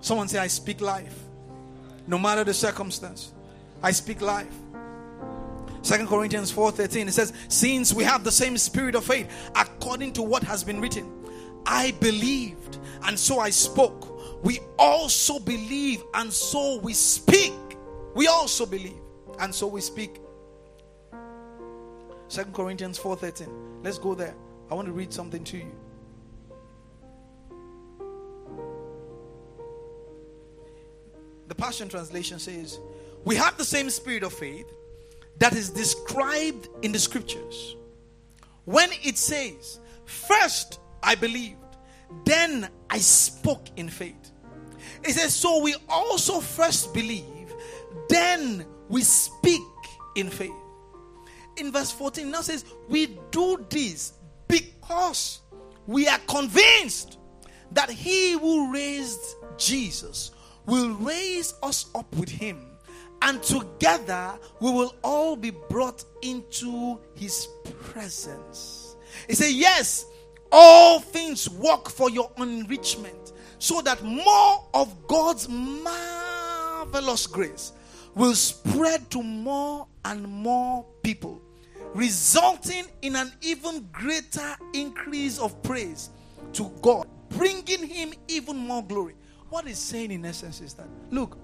[0.00, 1.18] Someone say, I speak life.
[2.06, 3.32] No matter the circumstance,
[3.82, 4.54] I speak life.
[5.80, 10.22] Second Corinthians 4:13 it says since we have the same spirit of faith according to
[10.22, 11.10] what has been written
[11.64, 14.44] I believed and so I spoke.
[14.44, 17.54] We also believe and so we speak.
[18.18, 18.98] We also believe
[19.38, 20.20] and so we speak.
[22.26, 23.46] Second Corinthians 4:13.
[23.84, 24.34] Let's go there.
[24.68, 25.72] I want to read something to you.
[31.46, 32.80] The Passion Translation says,
[33.24, 34.66] We have the same spirit of faith
[35.38, 37.76] that is described in the scriptures.
[38.64, 41.76] When it says, First I believed,
[42.24, 44.32] then I spoke in faith.
[45.04, 47.37] It says, So we also first believe,
[48.08, 49.62] then we speak
[50.14, 50.52] in faith.
[51.56, 54.14] In verse 14, now says, We do this
[54.46, 55.40] because
[55.86, 57.18] we are convinced
[57.72, 60.30] that he who raised Jesus
[60.66, 62.66] will raise us up with him,
[63.22, 67.48] and together we will all be brought into his
[67.80, 68.96] presence.
[69.26, 70.06] He said, Yes,
[70.52, 77.72] all things work for your enrichment, so that more of God's marvelous grace
[78.18, 81.40] will spread to more and more people,
[81.94, 86.10] resulting in an even greater increase of praise
[86.52, 89.14] to God, bringing Him even more glory.
[89.50, 91.38] What he's saying in essence is that look,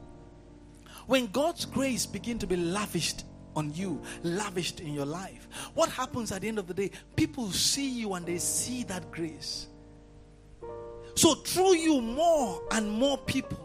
[1.07, 5.47] when God's grace begin to be lavished on you, lavished in your life.
[5.75, 6.91] What happens at the end of the day?
[7.15, 9.69] People see you and they see that grace.
[11.15, 13.64] So, through you, more and more people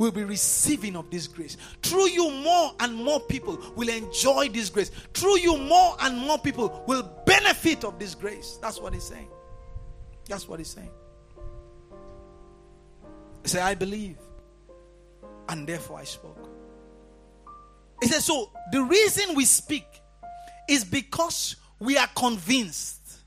[0.00, 1.58] will be receiving of this grace.
[1.82, 4.90] Through you, more and more people will enjoy this grace.
[5.12, 8.58] Through you, more and more people will benefit of this grace.
[8.62, 9.28] That's what he's saying.
[10.26, 10.88] That's what he's saying.
[13.44, 14.16] Say, I believe,
[15.50, 16.48] and therefore I spoke.
[18.00, 19.84] He said, So the reason we speak
[20.66, 23.18] is because we are convinced.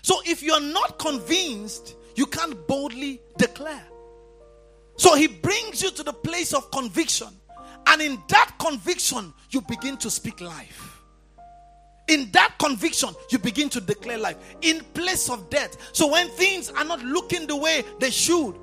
[0.00, 3.84] So if you're not convinced, you can't boldly declare.
[4.98, 7.28] So he brings you to the place of conviction.
[7.86, 11.00] And in that conviction, you begin to speak life.
[12.08, 15.76] In that conviction, you begin to declare life in place of death.
[15.92, 18.56] So when things are not looking the way they should,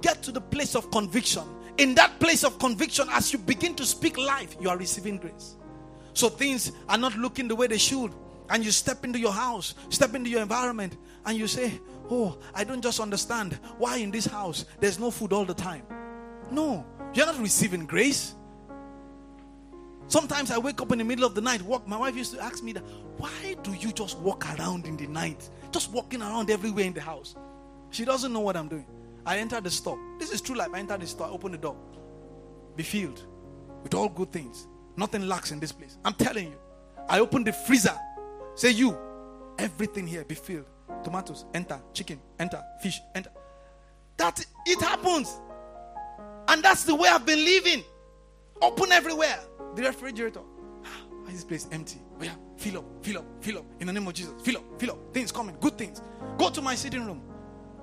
[0.00, 1.42] get to the place of conviction.
[1.78, 5.56] In that place of conviction, as you begin to speak life, you are receiving grace.
[6.12, 8.12] So things are not looking the way they should.
[8.50, 10.96] And you step into your house, step into your environment,
[11.28, 11.78] and you say,
[12.10, 15.82] Oh, I don't just understand why in this house there's no food all the time.
[16.50, 18.34] No, you're not receiving grace.
[20.06, 21.86] Sometimes I wake up in the middle of the night, walk.
[21.86, 22.82] My wife used to ask me that,
[23.18, 25.50] why do you just walk around in the night?
[25.70, 27.36] Just walking around everywhere in the house.
[27.90, 28.86] She doesn't know what I'm doing.
[29.26, 29.98] I enter the store.
[30.18, 30.70] This is true life.
[30.72, 31.76] I enter the store, I open the door.
[32.74, 33.22] Be filled
[33.82, 34.66] with all good things.
[34.96, 35.98] Nothing lacks in this place.
[36.06, 36.58] I'm telling you.
[37.06, 37.96] I open the freezer.
[38.54, 38.96] Say you,
[39.58, 40.64] everything here be filled
[41.02, 43.30] tomatoes, enter, chicken, enter, fish, enter.
[44.16, 45.40] That it happens.
[46.48, 47.84] And that's the way I've been living.
[48.60, 49.38] Open everywhere.
[49.74, 50.40] The refrigerator.
[50.84, 50.88] Ah,
[51.22, 52.00] why is this place empty?
[52.18, 53.64] Oh yeah, fill up, fill up, fill up.
[53.80, 54.34] In the name of Jesus.
[54.42, 54.98] Fill up, fill up.
[55.12, 56.02] Things coming, good things.
[56.36, 57.22] Go to my sitting room.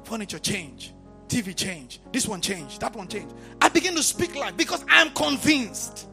[0.03, 0.93] Furniture change.
[1.27, 2.01] TV change.
[2.11, 2.79] This one change.
[2.79, 3.31] That one change.
[3.61, 6.07] I begin to speak life because I'm convinced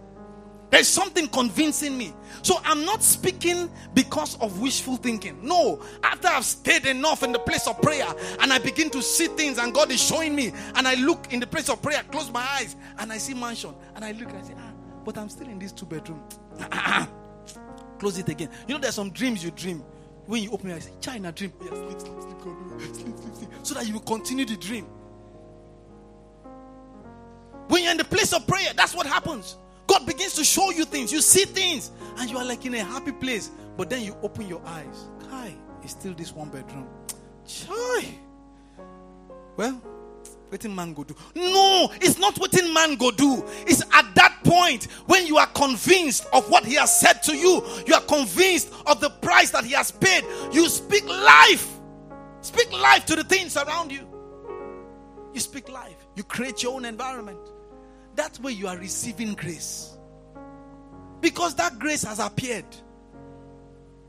[0.72, 2.14] there's something convincing me.
[2.40, 5.38] So I'm not speaking because of wishful thinking.
[5.46, 8.06] No, after I've stayed enough in the place of prayer
[8.40, 11.40] and I begin to see things and God is showing me, and I look in
[11.40, 14.38] the place of prayer, close my eyes, and I see mansion, and I look and
[14.38, 14.72] I say, ah,
[15.04, 16.22] but I'm still in this two bedroom.
[16.72, 17.06] Ah,
[17.98, 18.48] close it again.
[18.66, 19.85] You know, there's some dreams you dream.
[20.24, 21.52] When you open your eyes, China dream.
[21.61, 24.87] Yes, sleep, sleep, sleep, sleep, sleep, sleep, sleep, so that you will continue the dream.
[27.68, 29.58] When you're in the place of prayer, that's what happens.
[29.92, 31.12] God begins to show you things.
[31.12, 33.50] You see things, and you are like in a happy place.
[33.76, 35.11] But then you open your eyes.
[35.28, 36.88] Kai, it's still this one bedroom.
[37.46, 38.07] Chai.
[39.55, 39.83] Well,
[40.50, 41.14] waiting man go do.
[41.35, 43.44] No, it's not waiting man go do.
[43.66, 47.62] It's at that point when you are convinced of what he has said to you.
[47.87, 50.24] You are convinced of the price that he has paid.
[50.52, 51.68] You speak life.
[52.40, 54.09] Speak life to the things around you.
[55.35, 56.07] You speak life.
[56.16, 57.52] You create your own environment.
[58.14, 59.96] That way you are receiving grace.
[61.20, 62.64] Because that grace has appeared.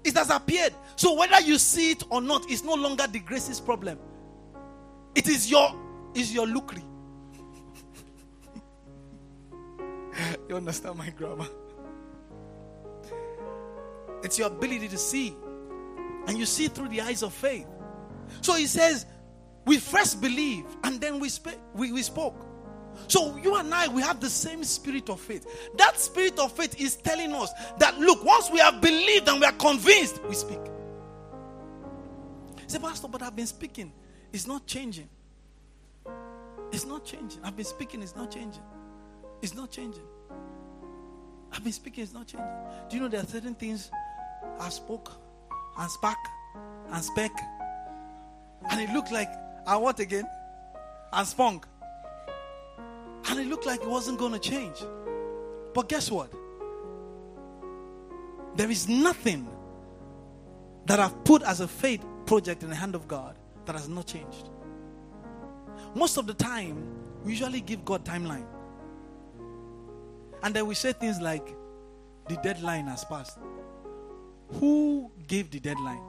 [0.03, 0.73] It has appeared.
[0.95, 3.99] So whether you see it or not, it's no longer the grace's problem.
[5.15, 5.75] It is your
[6.15, 6.83] is your lookery.
[10.49, 11.47] you understand my grammar?
[14.23, 15.35] It's your ability to see.
[16.27, 17.67] And you see through the eyes of faith.
[18.41, 19.05] So he says,
[19.65, 22.35] we first believe and then we, sp- we, we spoke.
[23.07, 25.45] So you and I, we have the same spirit of faith.
[25.77, 29.45] That spirit of faith is telling us that look, once we have believed and we
[29.45, 30.59] are convinced, we speak.
[32.67, 33.91] Say, Pastor, but I've been speaking.
[34.31, 35.09] It's not changing.
[36.71, 37.39] It's not changing.
[37.43, 38.63] I've been speaking, it's not changing.
[39.41, 40.03] It's not changing.
[41.51, 42.49] I've been speaking, it's not changing.
[42.89, 43.91] Do you know there are certain things
[44.59, 45.11] I spoke
[45.77, 46.17] and spark
[46.91, 47.31] and spec,
[48.71, 49.29] and it looked like
[49.67, 50.25] I what again?
[51.11, 51.67] And spunk.
[53.29, 54.77] And it looked like it wasn't going to change.
[55.73, 56.31] But guess what?
[58.55, 59.47] There is nothing
[60.85, 64.05] that I've put as a faith project in the hand of God that has not
[64.05, 64.49] changed.
[65.95, 66.83] Most of the time,
[67.23, 68.45] we usually give God timeline.
[70.43, 71.55] And then we say things like,
[72.27, 73.39] the deadline has passed.
[74.53, 76.01] Who gave the deadline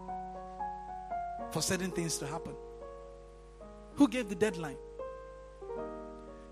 [1.51, 2.55] for certain things to happen?
[3.95, 4.77] Who gave the deadline?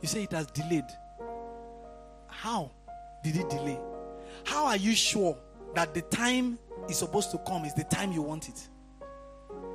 [0.02, 0.84] You say it has delayed.
[2.26, 2.72] How
[3.22, 3.78] did it delay?
[4.44, 5.38] How are you sure
[5.74, 8.68] that the time is supposed to come is the time you want it?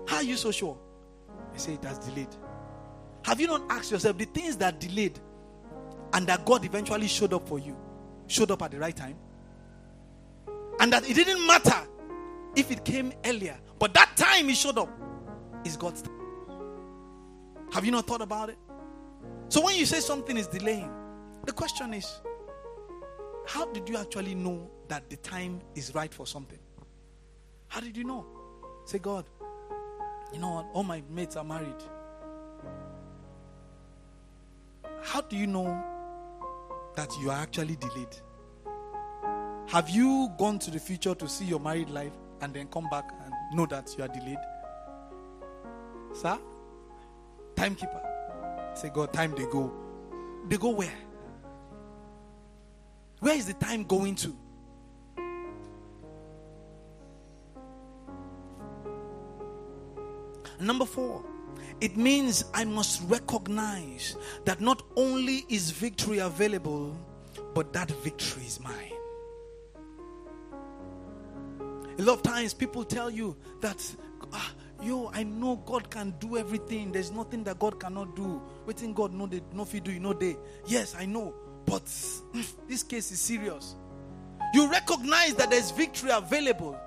[0.08, 0.78] How are you so sure?
[1.54, 2.28] You say it has delayed.
[3.24, 5.18] Have you not asked yourself the things that delayed
[6.14, 7.76] and that God eventually showed up for you,
[8.28, 9.16] showed up at the right time?
[10.80, 11.88] And that it didn't matter
[12.56, 14.90] if it came earlier, but that time He showed up
[15.64, 16.14] is God's time.
[17.72, 18.58] Have you not thought about it?
[19.50, 20.92] So when you say something is delaying,
[21.46, 22.22] the question is,
[23.46, 26.60] how did you actually know that the time is right for something?
[27.68, 28.26] How did you know?
[28.86, 29.26] Say, God,
[30.34, 30.66] you know what?
[30.74, 31.82] All my mates are married.
[35.02, 35.84] How do you know
[36.96, 38.16] that you are actually delayed?
[39.68, 43.10] Have you gone to the future to see your married life and then come back
[43.24, 44.38] and know that you are delayed?
[46.14, 46.38] Sir?
[47.56, 48.07] Timekeeper.
[48.82, 49.72] Say, God, time they go.
[50.48, 50.94] They go where?
[53.20, 54.36] Where is the time going to?
[60.60, 61.24] Number four,
[61.80, 64.16] It means I must recognize
[64.46, 66.98] that not only is victory available,
[67.54, 68.94] but that victory is mine.
[72.00, 73.84] A lot of times people tell you that,
[74.34, 74.52] ah,
[74.82, 76.92] yo, I know God can do everything.
[76.92, 78.42] There's nothing that God cannot do.
[78.66, 80.38] Waiting God no, they no you do, you know they.
[80.66, 81.34] Yes, I know.
[81.66, 83.76] But mm, this case is serious.
[84.54, 86.80] You recognize that there's victory available.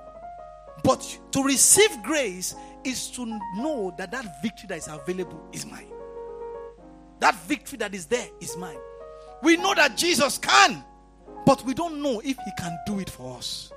[0.83, 3.27] But to receive grace is to
[3.57, 5.93] know that that victory that is available is mine.
[7.21, 8.79] That victory that is there is mine.
[9.43, 10.83] We know that Jesus can,
[11.45, 13.73] but we don't know if he can do it for us.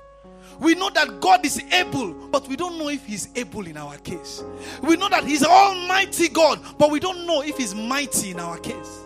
[0.60, 3.96] We know that God is able, but we don't know if He's able in our
[3.98, 4.42] case.
[4.82, 8.58] We know that He's Almighty God, but we don't know if He's mighty in our
[8.58, 9.00] case.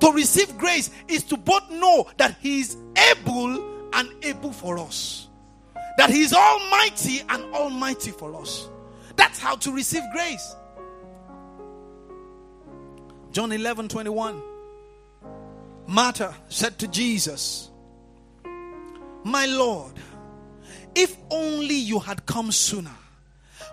[0.00, 2.76] To receive grace is to both know that He is
[3.10, 5.28] able and able for us,
[5.96, 8.68] that He is Almighty and Almighty for us.
[9.16, 10.54] That's how to receive grace.
[13.32, 14.42] John 11 21.
[15.86, 17.70] Martha said to Jesus,
[19.24, 19.92] My Lord,
[20.94, 22.94] if only you had come sooner,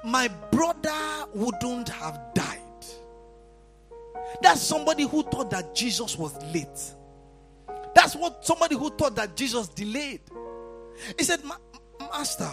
[0.03, 2.59] my brother wouldn't have died.
[4.41, 6.93] That's somebody who thought that Jesus was late.
[7.93, 10.21] That's what somebody who thought that Jesus delayed.
[11.17, 11.41] He said,
[11.99, 12.49] Master,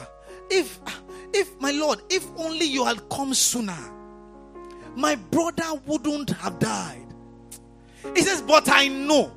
[0.50, 0.80] if
[1.32, 3.78] if my Lord, if only you had come sooner,
[4.94, 7.06] my brother wouldn't have died.
[8.14, 9.32] He says, But I know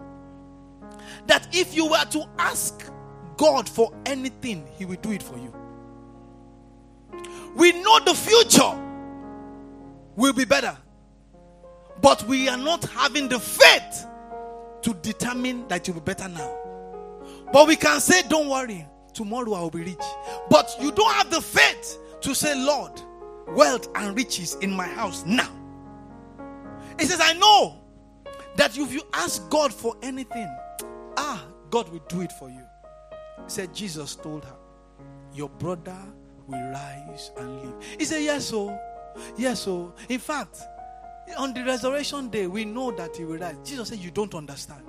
[1.27, 2.89] that if you were to ask
[3.37, 5.53] God for anything, He will do it for you.
[7.55, 8.81] We know the future
[10.15, 10.77] will be better,
[12.01, 14.07] but we are not having the faith
[14.81, 16.55] to determine that you'll be better now.
[17.51, 20.03] But we can say, Don't worry, tomorrow I will be rich.
[20.49, 22.91] But you don't have the faith to say, Lord,
[23.47, 25.49] wealth and riches in my house now.
[26.99, 27.81] He says, I know
[28.55, 30.47] that if you ask God for anything,
[31.17, 32.61] ah, God will do it for you.
[33.43, 34.55] He said, Jesus told her,
[35.33, 35.97] Your brother
[36.47, 37.83] will rise and live.
[37.97, 38.77] He said, Yes, so.
[39.37, 39.93] Yes, so.
[40.09, 40.59] In fact,
[41.37, 43.55] on the resurrection day, we know that he will rise.
[43.63, 44.83] Jesus said, You don't understand.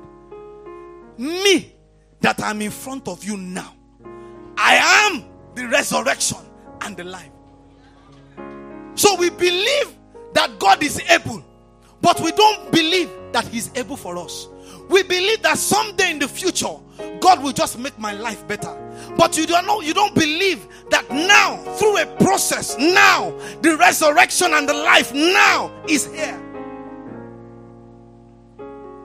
[1.18, 1.74] Me,
[2.20, 3.74] that I'm in front of you now,
[4.56, 5.24] I am
[5.54, 6.38] the resurrection
[6.82, 7.30] and the life.
[8.94, 9.94] So we believe
[10.32, 11.44] that God is able,
[12.00, 14.48] but we don't believe that He's able for us.
[14.88, 16.74] We believe that someday in the future,
[17.20, 18.74] God will just make my life better.
[19.16, 23.30] But you don't know, you don't believe that now, through a process, now
[23.62, 26.42] the resurrection and the life now is here.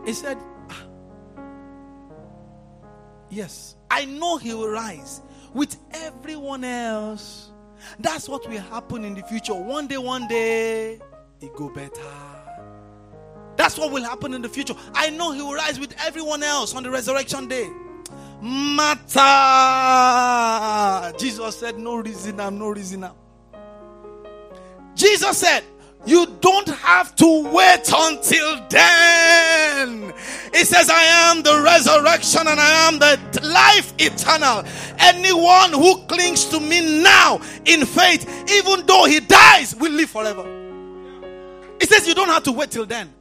[0.05, 0.37] He said,
[0.69, 0.83] ah,
[3.29, 5.21] Yes, I know he will rise
[5.53, 7.51] with everyone else.
[7.99, 9.53] That's what will happen in the future.
[9.53, 10.99] One day, one day,
[11.39, 12.30] it go better.
[13.61, 14.73] That's what will happen in the future.
[14.91, 17.69] I know he will rise with everyone else on the resurrection day.
[18.41, 19.15] Matter.
[21.19, 23.07] Jesus said, No reason now, no reason.
[24.95, 25.63] Jesus said,
[26.07, 30.11] You don't have to wait until then.
[30.55, 34.63] He says, I am the resurrection and I am the life eternal.
[34.97, 40.45] Anyone who clings to me now in faith, even though he dies, will live forever.
[41.79, 43.20] He says, You don't have to wait till then.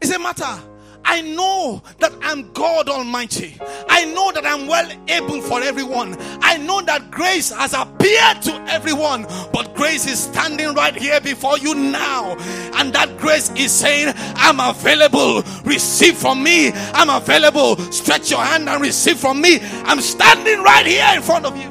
[0.00, 0.70] It's a matter.
[1.04, 3.56] I know that I'm God Almighty.
[3.88, 6.16] I know that I'm well able for everyone.
[6.42, 11.58] I know that grace has appeared to everyone, but grace is standing right here before
[11.58, 12.36] you now.
[12.74, 15.42] And that grace is saying, I'm available.
[15.64, 16.70] Receive from me.
[16.72, 17.76] I'm available.
[17.90, 19.58] Stretch your hand and receive from me.
[19.84, 21.70] I'm standing right here in front of you.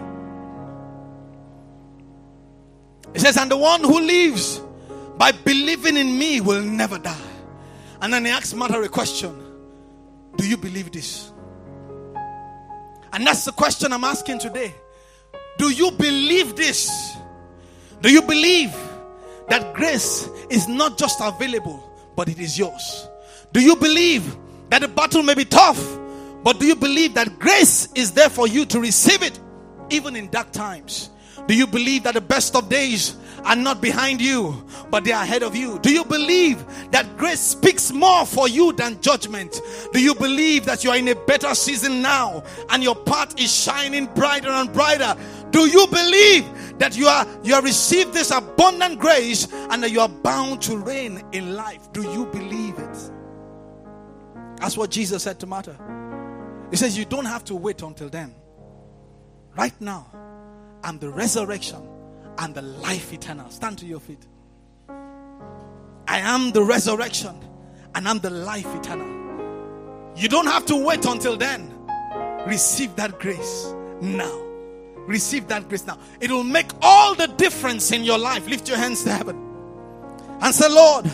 [3.13, 4.61] It says, And the one who lives
[5.17, 7.28] by believing in me will never die.
[8.01, 9.35] And then he asked Martha a question
[10.37, 11.31] Do you believe this?
[13.11, 14.73] And that's the question I'm asking today.
[15.57, 16.89] Do you believe this?
[18.01, 18.73] Do you believe
[19.49, 21.83] that grace is not just available,
[22.15, 23.07] but it is yours?
[23.51, 24.37] Do you believe
[24.69, 25.99] that the battle may be tough,
[26.43, 29.39] but do you believe that grace is there for you to receive it
[29.89, 31.09] even in dark times?
[31.49, 35.23] Do you believe that the best of days are not behind you, but they are
[35.23, 35.79] ahead of you?
[35.79, 39.59] Do you believe that grace speaks more for you than judgment?
[39.91, 43.51] Do you believe that you are in a better season now and your path is
[43.51, 45.15] shining brighter and brighter?
[45.49, 46.45] Do you believe
[46.77, 50.77] that you are you have received this abundant grace and that you are bound to
[50.77, 51.91] reign in life?
[51.93, 53.11] Do you believe it?
[54.57, 55.75] That's what Jesus said to Martha.
[56.69, 58.35] He says, You don't have to wait until then.
[59.55, 60.11] Right now,
[60.83, 61.81] I'm the resurrection
[62.37, 63.49] and the life eternal.
[63.49, 64.25] Stand to your feet.
[66.07, 67.37] I am the resurrection
[67.95, 69.19] and I'm the life eternal.
[70.15, 71.73] You don't have to wait until then.
[72.47, 74.41] Receive that grace now.
[75.05, 75.97] Receive that grace now.
[76.19, 78.47] It will make all the difference in your life.
[78.47, 79.37] Lift your hands to heaven
[80.41, 81.09] and say, Lord,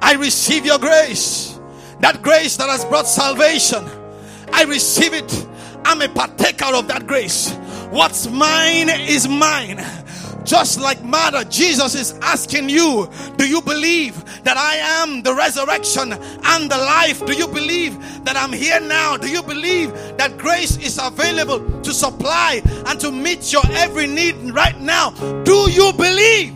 [0.00, 1.58] I receive your grace.
[2.00, 3.84] That grace that has brought salvation.
[4.52, 5.46] I receive it.
[5.84, 7.56] I'm a partaker of that grace.
[7.94, 9.78] What's mine is mine.
[10.42, 16.12] Just like Martha, Jesus is asking you, do you believe that I am the resurrection
[16.12, 17.24] and the life?
[17.24, 19.16] Do you believe that I'm here now?
[19.16, 24.34] Do you believe that grace is available to supply and to meet your every need
[24.50, 25.10] right now?
[25.44, 26.52] Do you believe?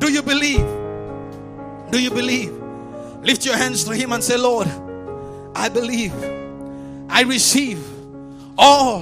[0.00, 0.66] Do you believe?
[1.92, 2.52] Do you believe?
[3.22, 4.68] Lift your hands to Him and say, Lord,
[5.56, 6.12] I believe.
[7.08, 7.82] I receive
[8.58, 9.00] all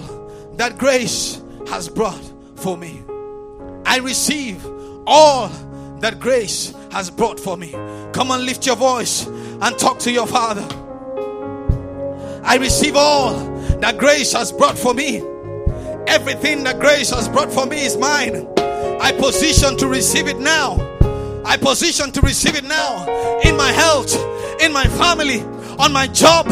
[0.58, 3.02] that grace has brought for me.
[3.86, 4.64] I receive
[5.06, 5.48] all
[6.00, 7.72] that grace has brought for me.
[8.12, 10.66] Come on, lift your voice and talk to your Father.
[12.44, 13.34] I receive all
[13.80, 15.18] that grace has brought for me.
[16.06, 18.48] Everything that grace has brought for me is mine.
[19.00, 20.76] I position to receive it now.
[21.44, 23.06] I position to receive it now
[23.40, 24.14] in my health,
[24.60, 25.42] in my family,
[25.78, 26.46] on my job,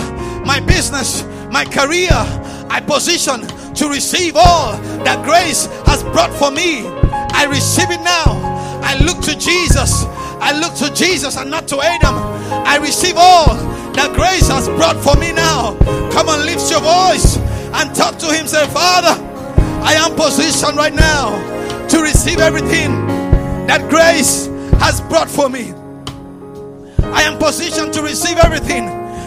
[0.45, 2.09] my business, my career.
[2.13, 3.41] I position
[3.81, 4.76] to receive all
[5.09, 6.85] that grace has brought for me.
[7.33, 8.37] I receive it now.
[8.85, 10.05] I look to Jesus.
[10.37, 12.14] I look to Jesus and not to Adam.
[12.68, 13.55] I receive all
[13.97, 15.78] that grace has brought for me now.
[16.12, 17.39] Come on, lift your voice
[17.72, 18.47] and talk to Him.
[18.47, 19.16] Say, Father,
[19.83, 21.41] I am positioned right now
[21.89, 23.07] to receive everything
[23.66, 24.45] that grace
[24.76, 25.72] has brought for me.
[27.14, 28.85] I am positioned to receive everything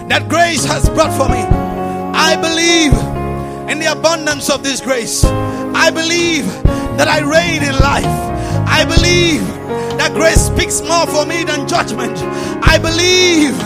[0.09, 1.41] that grace has brought for me.
[1.41, 3.12] I believe
[3.69, 5.23] in the abundance of this grace.
[5.23, 6.45] I believe
[6.97, 8.05] that I reign in life.
[8.67, 9.41] I believe
[9.97, 12.17] that grace speaks more for me than judgment.
[12.63, 13.57] I believe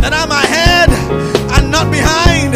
[0.00, 0.90] that I'm ahead
[1.56, 2.54] and not behind.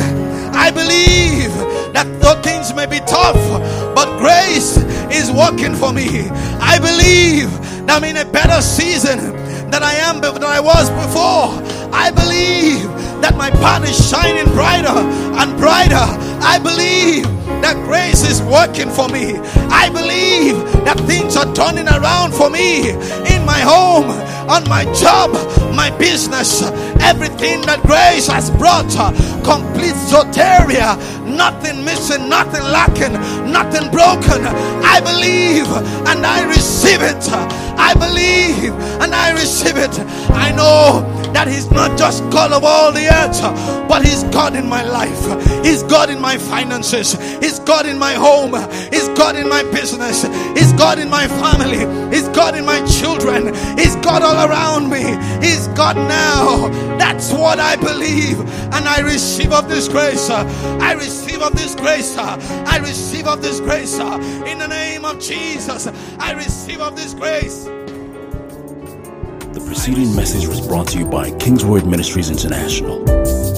[0.54, 1.52] I believe
[1.94, 3.40] that though things may be tough,
[3.94, 4.76] but grace
[5.10, 6.28] is working for me.
[6.60, 7.50] I believe
[7.86, 9.18] that I'm in a better season
[9.70, 11.54] than I am than I was before.
[11.92, 12.84] I believe
[13.22, 16.06] that my path is shining brighter and brighter.
[16.42, 17.24] I believe
[17.62, 19.36] that grace is working for me.
[19.70, 24.10] I believe that things are turning around for me in my home,
[24.50, 25.30] on my job,
[25.74, 26.62] my business,
[27.00, 28.90] everything that grace has brought.
[28.96, 29.12] Uh,
[29.44, 30.96] complete soteria,
[31.26, 33.12] nothing missing, nothing lacking,
[33.50, 34.42] nothing broken.
[34.82, 35.68] I believe
[36.08, 37.69] and I receive it.
[37.88, 38.72] I believe
[39.02, 39.94] and I receive it.
[40.30, 43.40] I know that He's not just God of all the earth,
[43.88, 45.64] but He's God in my life.
[45.64, 47.12] He's God in my finances.
[47.40, 48.54] He's God in my home.
[48.92, 50.22] He's God in my business.
[50.56, 51.80] He's God in my family.
[52.14, 53.54] He's God in my children.
[53.78, 55.04] He's God all around me.
[55.44, 56.68] He's God now.
[56.98, 58.40] That's what I believe.
[58.72, 60.30] And I receive of this grace.
[60.30, 62.16] I receive of this grace.
[62.16, 63.98] I receive of this grace.
[63.98, 67.68] In the name of Jesus, I receive of this grace.
[69.52, 73.04] The preceding message was brought to you by Kingsword Ministries International.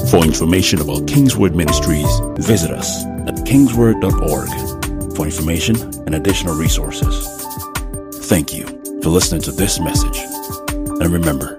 [0.09, 5.77] For information about Kingsword Ministries, visit us at kingsword.org for information
[6.07, 7.27] and additional resources.
[8.27, 8.65] Thank you
[9.03, 10.17] for listening to this message.
[10.71, 11.59] And remember,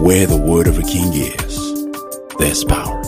[0.00, 1.90] where the word of a king is,
[2.38, 2.99] there's power.